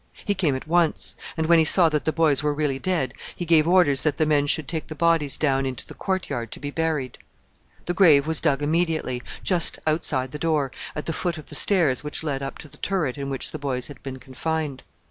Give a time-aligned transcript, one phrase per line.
[0.25, 3.45] He came at once, and, when he saw that the boys were really dead, he
[3.45, 6.59] gave orders that the men should take the bodies down into the court yard to
[6.59, 7.19] be buried.
[7.85, 12.03] The grave was dug immediately, just outside the door, at the foot of the stairs
[12.03, 14.81] which led up to the turret in which the boys had been confined.